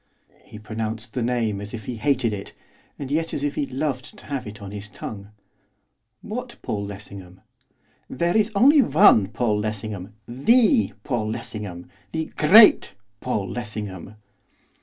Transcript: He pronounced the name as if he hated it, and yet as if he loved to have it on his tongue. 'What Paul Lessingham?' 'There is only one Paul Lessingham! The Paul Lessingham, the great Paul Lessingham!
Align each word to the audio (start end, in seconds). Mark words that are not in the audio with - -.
He 0.43 0.57
pronounced 0.57 1.13
the 1.13 1.21
name 1.21 1.61
as 1.61 1.75
if 1.75 1.85
he 1.85 1.97
hated 1.97 2.33
it, 2.33 2.53
and 2.97 3.11
yet 3.11 3.35
as 3.35 3.43
if 3.43 3.53
he 3.53 3.67
loved 3.67 4.17
to 4.17 4.25
have 4.25 4.47
it 4.47 4.59
on 4.59 4.71
his 4.71 4.89
tongue. 4.89 5.29
'What 6.23 6.57
Paul 6.63 6.87
Lessingham?' 6.87 7.41
'There 8.09 8.35
is 8.35 8.51
only 8.55 8.81
one 8.81 9.27
Paul 9.27 9.59
Lessingham! 9.59 10.15
The 10.27 10.93
Paul 11.03 11.29
Lessingham, 11.29 11.85
the 12.13 12.31
great 12.35 12.95
Paul 13.19 13.47
Lessingham! 13.47 14.15